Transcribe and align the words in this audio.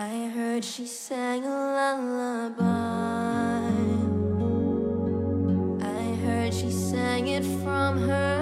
I 0.00 0.30
heard 0.32 0.64
she 0.64 0.86
sang 0.86 1.44
a 1.44 1.48
lullaby. 1.48 2.62
I 5.82 6.14
heard 6.22 6.54
she 6.54 6.70
sang 6.70 7.26
it 7.26 7.44
from 7.64 8.02
her. 8.06 8.37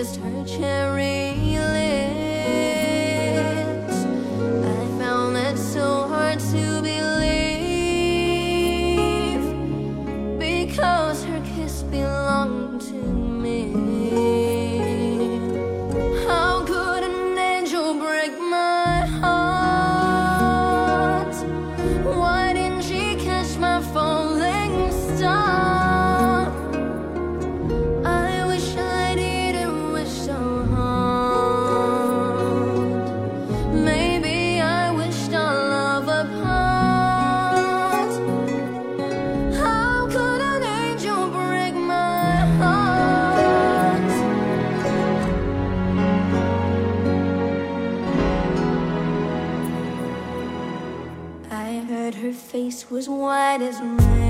just 0.00 0.16
her 0.16 0.44
cherry 0.46 1.29
her 52.20 52.32
face 52.32 52.90
was 52.90 53.08
white 53.08 53.62
as 53.62 53.80
rain. 53.80 54.29